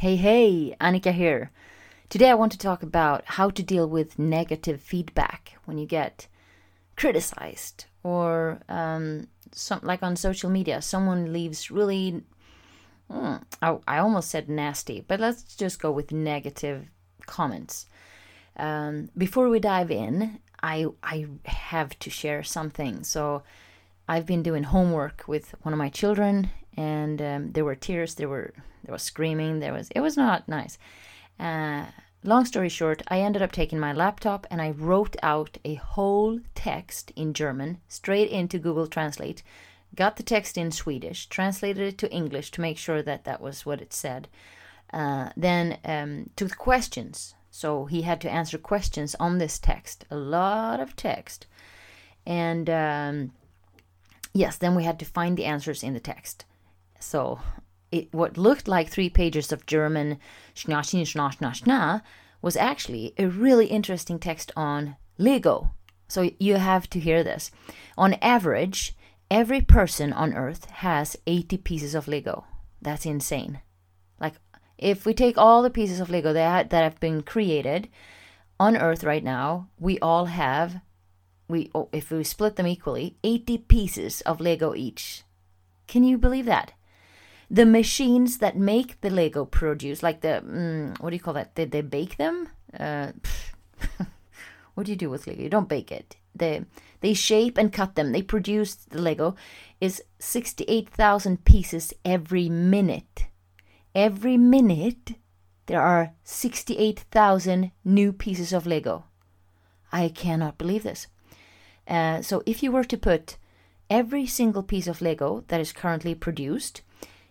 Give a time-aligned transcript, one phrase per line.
[0.00, 1.50] Hey, hey, Annika here.
[2.08, 6.28] Today I want to talk about how to deal with negative feedback when you get
[6.94, 12.22] criticized or um, some like on social media, someone leaves really.
[13.10, 16.86] Mm, I, I almost said nasty, but let's just go with negative
[17.26, 17.86] comments.
[18.56, 23.02] Um, before we dive in, I I have to share something.
[23.02, 23.42] So
[24.08, 28.28] I've been doing homework with one of my children, and um, there were tears, there
[28.28, 28.54] were
[28.84, 30.78] there was screaming, there was it was not nice.
[31.40, 31.86] Uh,
[32.22, 36.38] long story short, I ended up taking my laptop and I wrote out a whole
[36.54, 39.42] text in German straight into Google Translate.
[39.96, 43.66] Got the text in Swedish, translated it to English to make sure that that was
[43.66, 44.28] what it said.
[44.92, 47.34] Uh, then um, took questions.
[47.50, 51.46] So he had to answer questions on this text, a lot of text.
[52.24, 53.32] And um,
[54.32, 56.44] yes, then we had to find the answers in the text.
[56.98, 57.40] So
[57.90, 60.18] it, what looked like three pages of German
[60.54, 62.02] schna schna schna
[62.42, 65.70] was actually a really interesting text on Lego.
[66.08, 67.50] So you have to hear this.
[67.96, 68.96] On average,
[69.30, 72.44] every person on Earth has 80 pieces of Lego.
[72.80, 73.60] That's insane.
[74.20, 74.34] Like
[74.78, 77.88] if we take all the pieces of Lego that that have been created
[78.60, 80.80] on Earth right now, we all have
[81.48, 85.24] we oh, if we split them equally, 80 pieces of Lego each.
[85.86, 86.72] Can you believe that?
[87.50, 91.54] The machines that make the Lego produce, like the mm, what do you call that?
[91.54, 92.48] Did they bake them?
[92.78, 93.12] Uh,
[94.74, 95.42] what do you do with Lego?
[95.42, 96.16] You don't bake it.
[96.34, 96.64] They
[97.00, 98.12] they shape and cut them.
[98.12, 99.34] They produce the Lego
[99.80, 103.26] is sixty eight thousand pieces every minute.
[103.94, 105.14] Every minute
[105.66, 109.04] there are sixty eight thousand new pieces of Lego.
[109.90, 111.06] I cannot believe this.
[111.86, 113.38] Uh, so if you were to put
[113.88, 116.82] every single piece of Lego that is currently produced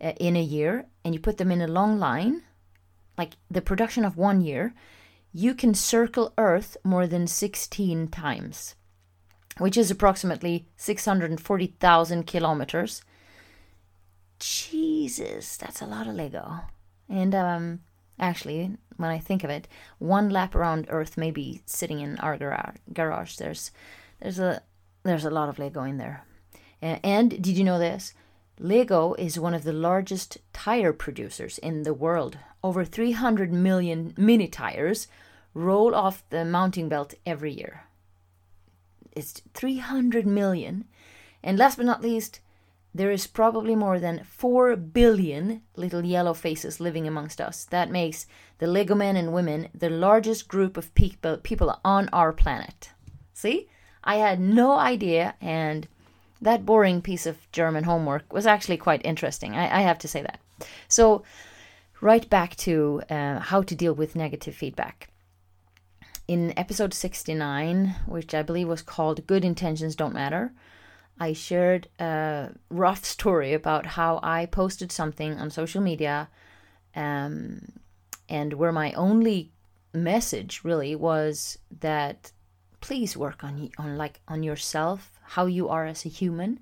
[0.00, 2.42] uh, in a year and you put them in a long line,
[3.16, 4.74] like the production of one year,
[5.32, 8.74] you can circle Earth more than 16 times,
[9.58, 13.02] which is approximately 640,000 kilometers.
[14.38, 16.60] Jesus, that's a lot of Lego.
[17.08, 17.80] And um,
[18.18, 22.38] actually, when I think of it, one lap around Earth may be sitting in our
[22.92, 23.36] garage.
[23.36, 23.70] There's,
[24.20, 24.62] there's a,
[25.02, 26.24] there's a lot of Lego in there.
[26.80, 28.14] And did you know this?
[28.60, 32.38] Lego is one of the largest tire producers in the world.
[32.62, 35.06] Over 300 million mini tires
[35.54, 37.84] roll off the mounting belt every year.
[39.12, 40.84] It's 300 million.
[41.42, 42.40] And last but not least,
[42.94, 47.64] there is probably more than 4 billion little yellow faces living amongst us.
[47.66, 48.26] That makes
[48.58, 52.90] the Lego men and women the largest group of people, on our planet.
[53.32, 53.68] See?
[54.02, 55.86] I had no idea and
[56.40, 59.54] that boring piece of German homework was actually quite interesting.
[59.54, 60.40] I, I have to say that.
[60.88, 61.22] So,
[62.00, 65.08] right back to uh, how to deal with negative feedback.
[66.26, 70.52] In episode 69, which I believe was called Good Intentions Don't Matter,
[71.18, 76.28] I shared a rough story about how I posted something on social media
[76.94, 77.60] um,
[78.28, 79.52] and where my only
[79.92, 82.32] message really was that
[82.80, 86.60] please work on on like on yourself how you are as a human,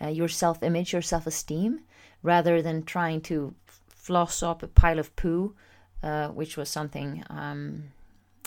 [0.00, 1.80] uh, your self image, your self esteem,
[2.22, 3.54] rather than trying to
[3.88, 5.54] floss up a pile of poo,
[6.02, 7.84] uh, which was something um,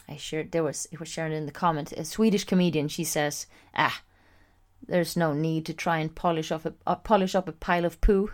[0.09, 0.51] I shared.
[0.51, 1.91] There was it was shared in the comment.
[1.93, 4.01] A Swedish comedian, she says, "Ah,
[4.85, 8.01] there's no need to try and polish off a uh, polish up a pile of
[8.01, 8.29] poo."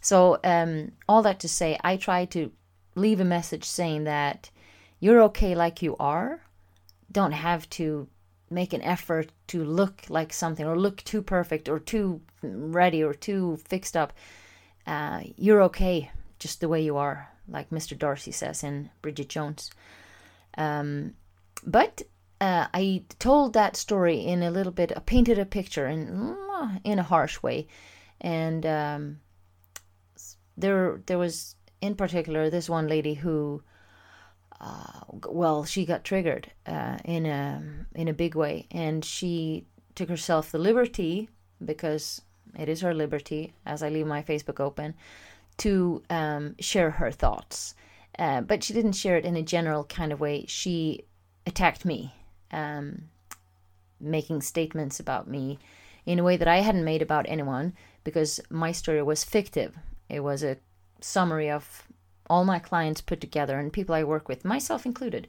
[0.00, 2.50] So um, all that to say, I try to
[2.94, 4.50] leave a message saying that
[5.00, 6.40] you're okay like you are.
[7.12, 8.08] Don't have to
[8.50, 13.14] make an effort to look like something or look too perfect or too ready or
[13.14, 14.12] too fixed up.
[14.86, 17.96] Uh, you're okay just the way you are, like Mr.
[17.96, 19.70] Darcy says in Bridget Jones.
[20.58, 21.14] Um,
[21.64, 22.02] but
[22.40, 26.36] uh, I told that story in a little bit, I painted a picture in
[26.84, 27.68] in a harsh way,
[28.20, 29.20] and um,
[30.56, 33.62] there there was in particular this one lady who
[34.62, 37.62] uh, well, she got triggered uh, in a
[37.94, 39.66] in a big way, and she
[39.96, 41.28] took herself the liberty
[41.64, 42.22] because
[42.58, 44.94] it is her liberty, as I leave my Facebook open,
[45.58, 47.74] to um, share her thoughts.
[48.18, 50.44] Uh, but she didn't share it in a general kind of way.
[50.46, 51.06] She
[51.46, 52.14] attacked me,
[52.52, 53.04] um,
[54.00, 55.58] making statements about me
[56.06, 57.72] in a way that I hadn't made about anyone
[58.04, 59.76] because my story was fictive.
[60.08, 60.58] It was a
[61.00, 61.88] summary of
[62.28, 65.28] all my clients put together and people I work with, myself included,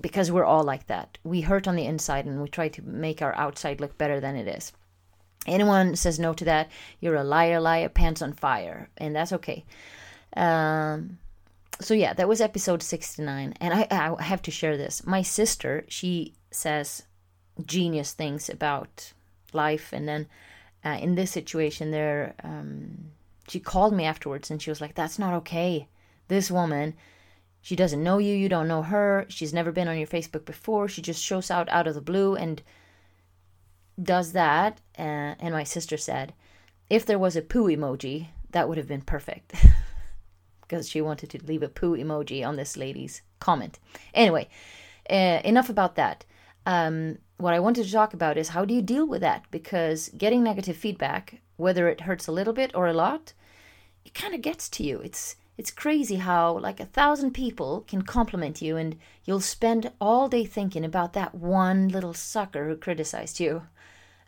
[0.00, 1.18] because we're all like that.
[1.24, 4.36] We hurt on the inside and we try to make our outside look better than
[4.36, 4.72] it is.
[5.46, 9.64] Anyone says no to that, you're a liar, liar, pants on fire, and that's okay.
[10.36, 11.18] Um,
[11.80, 15.04] so yeah, that was episode 69 and I I have to share this.
[15.04, 17.02] My sister, she says
[17.64, 19.12] genius things about
[19.52, 20.26] life and then
[20.84, 23.10] uh, in this situation there um,
[23.48, 25.86] she called me afterwards and she was like that's not okay
[26.32, 26.94] this woman.
[27.60, 29.26] She doesn't know you you don't know her.
[29.28, 30.88] She's never been on your facebook before.
[30.88, 32.62] She just shows out out of the blue and
[34.02, 36.32] does that uh, and my sister said
[36.88, 39.54] if there was a poo emoji that would have been perfect.
[40.62, 43.78] Because she wanted to leave a poo emoji on this lady's comment.
[44.14, 44.48] Anyway
[45.10, 46.24] uh, enough about that.
[46.64, 49.44] Um, what I wanted to talk about is how do you deal with that?
[49.50, 53.34] Because getting negative feedback, whether it hurts a little bit or a lot,
[54.04, 54.98] it kind of gets to you.
[55.00, 60.28] It's it's crazy how like a thousand people can compliment you and you'll spend all
[60.28, 63.62] day thinking about that one little sucker who criticized you.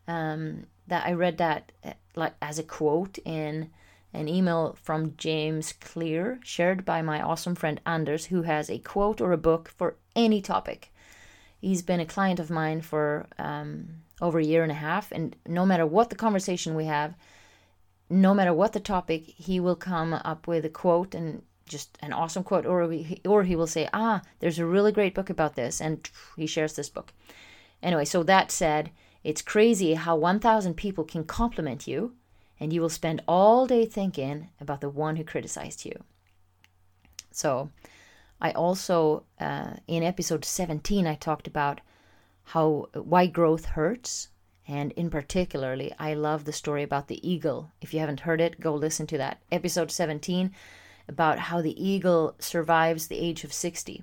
[0.06, 3.70] Um, that I read that uh, like as a quote in
[4.12, 9.20] an email from James Clear shared by my awesome friend Anders who has a quote
[9.20, 10.92] or a book for any topic.
[11.60, 13.88] He's been a client of mine for um,
[14.20, 17.14] over a year and a half, and no matter what the conversation we have,
[18.14, 22.12] no matter what the topic, he will come up with a quote and just an
[22.12, 25.56] awesome quote, or he, or he will say, "Ah, there's a really great book about
[25.56, 27.12] this," and he shares this book.
[27.82, 28.90] Anyway, so that said,
[29.24, 32.14] it's crazy how 1,000 people can compliment you,
[32.60, 36.04] and you will spend all day thinking about the one who criticized you.
[37.30, 37.70] So,
[38.40, 41.80] I also, uh, in episode 17, I talked about
[42.44, 44.28] how why growth hurts.
[44.66, 47.70] And in particularly, I love the story about the eagle.
[47.80, 49.40] If you haven't heard it, go listen to that.
[49.52, 50.52] Episode 17
[51.08, 54.02] about how the eagle survives the age of 60.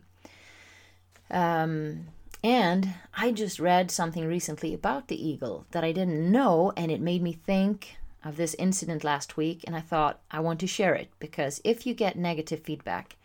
[1.30, 2.08] Um,
[2.44, 7.02] and I just read something recently about the eagle that I didn't know, and it
[7.02, 9.64] made me think of this incident last week.
[9.66, 13.16] And I thought I want to share it because if you get negative feedback,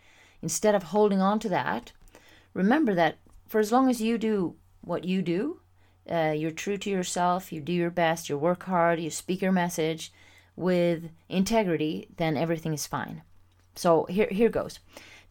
[0.41, 1.91] instead of holding on to that,
[2.53, 3.17] remember that
[3.47, 5.59] for as long as you do what you do,
[6.11, 9.51] uh, you're true to yourself, you do your best, you work hard, you speak your
[9.51, 10.11] message
[10.55, 13.21] with integrity, then everything is fine.
[13.75, 14.79] So here, here goes.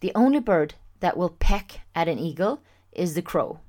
[0.00, 2.62] The only bird that will peck at an eagle
[2.92, 3.60] is the crow.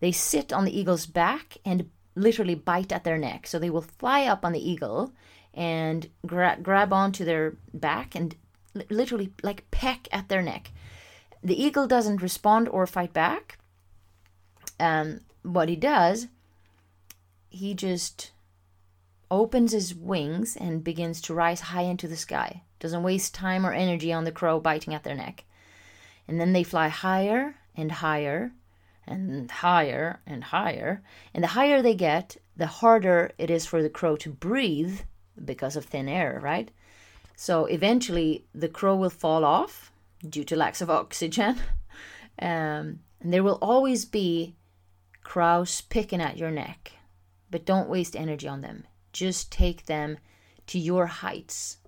[0.00, 3.46] They sit on the eagle's back and literally bite at their neck.
[3.46, 5.12] So they will fly up on the eagle
[5.54, 8.34] and gra- grab onto their back and
[8.90, 10.70] literally like peck at their neck.
[11.42, 13.58] The eagle doesn't respond or fight back.
[14.78, 16.26] Um, what he does,
[17.48, 18.32] he just
[19.30, 22.62] opens his wings and begins to rise high into the sky.
[22.78, 25.44] Doesn't waste time or energy on the crow biting at their neck.
[26.28, 28.52] And then they fly higher and higher
[29.06, 31.02] and higher and higher.
[31.32, 35.00] And the higher they get, the harder it is for the crow to breathe
[35.42, 36.70] because of thin air, right?
[37.36, 39.92] So eventually the crow will fall off
[40.28, 41.56] due to lack of oxygen.
[42.38, 44.56] Um, and there will always be
[45.26, 46.92] crows picking at your neck.
[47.50, 48.86] But don't waste energy on them.
[49.12, 50.18] Just take them
[50.68, 51.78] to your heights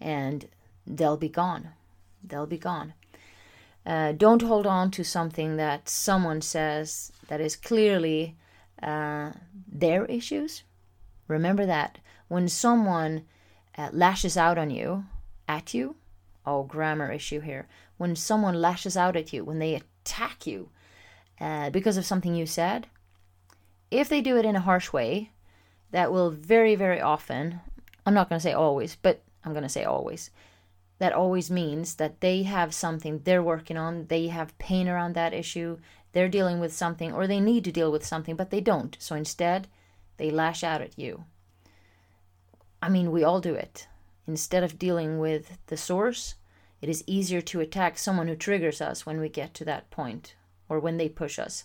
[0.00, 0.48] and
[0.84, 1.68] they'll be gone.
[2.24, 2.94] They'll be gone.
[3.86, 8.36] Uh, don't hold on to something that someone says that is clearly
[8.82, 9.30] uh,
[9.68, 10.64] their issues.
[11.28, 13.26] Remember that when someone
[13.78, 15.04] uh, lashes out on you,
[15.46, 15.94] at you,
[16.44, 17.68] oh, grammar issue here.
[17.96, 20.70] When someone lashes out at you, when they attack you
[21.40, 22.86] uh, because of something you said,
[23.90, 25.30] if they do it in a harsh way,
[25.90, 27.60] that will very, very often,
[28.04, 30.30] I'm not going to say always, but I'm going to say always,
[30.98, 35.34] that always means that they have something they're working on, they have pain around that
[35.34, 35.78] issue,
[36.12, 38.96] they're dealing with something, or they need to deal with something, but they don't.
[38.98, 39.68] So instead,
[40.16, 41.24] they lash out at you.
[42.80, 43.86] I mean, we all do it.
[44.26, 46.34] Instead of dealing with the source,
[46.80, 50.34] it is easier to attack someone who triggers us when we get to that point
[50.68, 51.64] or when they push us.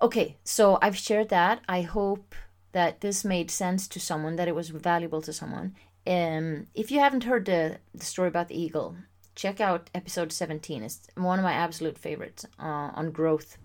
[0.00, 1.60] Okay, so I've shared that.
[1.68, 2.34] I hope
[2.72, 5.74] that this made sense to someone, that it was valuable to someone.
[6.06, 8.96] Um, if you haven't heard the, the story about the eagle,
[9.36, 10.82] check out episode 17.
[10.82, 13.58] It's one of my absolute favorites uh, on growth.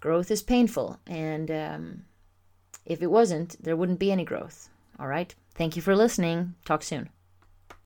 [0.00, 2.04] Growth is painful, and um,
[2.84, 4.68] if it wasn't, there wouldn't be any growth.
[4.98, 5.34] All right?
[5.54, 6.54] Thank you for listening.
[6.64, 7.10] Talk soon.